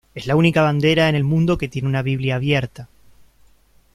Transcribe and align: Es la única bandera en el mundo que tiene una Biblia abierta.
Es 0.15 0.25
la 0.25 0.35
única 0.35 0.63
bandera 0.63 1.09
en 1.09 1.13
el 1.15 1.23
mundo 1.23 1.59
que 1.59 1.67
tiene 1.67 1.87
una 1.87 2.01
Biblia 2.01 2.37
abierta. 2.37 2.87